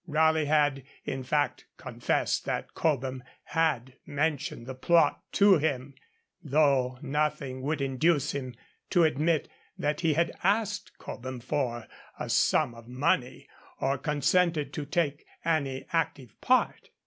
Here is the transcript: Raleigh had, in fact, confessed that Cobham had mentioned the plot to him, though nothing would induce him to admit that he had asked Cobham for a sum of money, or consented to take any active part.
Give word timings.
Raleigh 0.07 0.45
had, 0.45 0.81
in 1.05 1.21
fact, 1.21 1.67
confessed 1.77 2.43
that 2.45 2.73
Cobham 2.73 3.23
had 3.43 3.97
mentioned 4.03 4.65
the 4.65 4.73
plot 4.73 5.21
to 5.33 5.59
him, 5.59 5.93
though 6.41 6.97
nothing 7.03 7.61
would 7.61 7.81
induce 7.81 8.31
him 8.33 8.55
to 8.89 9.03
admit 9.03 9.47
that 9.77 10.01
he 10.01 10.15
had 10.15 10.31
asked 10.41 10.97
Cobham 10.97 11.39
for 11.39 11.85
a 12.17 12.31
sum 12.31 12.73
of 12.73 12.87
money, 12.87 13.47
or 13.79 13.99
consented 13.99 14.73
to 14.73 14.87
take 14.87 15.23
any 15.45 15.85
active 15.93 16.33
part. 16.41 16.89